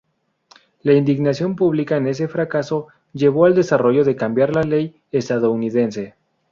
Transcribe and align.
La 0.81 0.93
indignación 0.93 1.55
pública 1.55 1.97
en 1.97 2.07
ese 2.07 2.27
fracaso 2.27 2.87
llevó 3.13 3.45
al 3.45 3.53
desarrollo 3.53 4.03
de 4.03 4.15
cambiar 4.15 4.55
la 4.55 4.63
ley 4.63 4.99
estadounidense. 5.11 6.15